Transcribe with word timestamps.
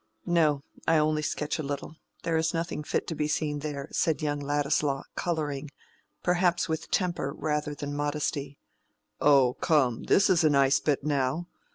"No, 0.25 0.63
I 0.87 0.97
only 0.97 1.21
sketch 1.21 1.59
a 1.59 1.61
little. 1.61 1.95
There 2.23 2.35
is 2.35 2.55
nothing 2.55 2.83
fit 2.83 3.05
to 3.05 3.13
be 3.13 3.27
seen 3.27 3.59
there," 3.59 3.87
said 3.91 4.23
young 4.23 4.39
Ladislaw, 4.39 5.03
coloring, 5.15 5.69
perhaps 6.23 6.67
with 6.67 6.89
temper 6.89 7.31
rather 7.31 7.75
than 7.75 7.93
modesty. 7.95 8.57
"Oh, 9.19 9.53
come, 9.61 10.05
this 10.05 10.27
is 10.27 10.43
a 10.43 10.49
nice 10.49 10.79
bit, 10.79 11.03
now. 11.03 11.49